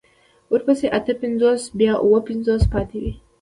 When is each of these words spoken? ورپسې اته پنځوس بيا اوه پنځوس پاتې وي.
ورپسې 0.51 0.87
اته 0.97 1.13
پنځوس 1.21 1.61
بيا 1.79 1.93
اوه 2.03 2.19
پنځوس 2.29 2.63
پاتې 2.73 2.97
وي. 3.03 3.13